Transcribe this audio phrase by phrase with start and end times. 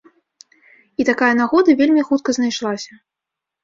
[1.03, 2.91] І такая нагода вельмі хутка знайшлася.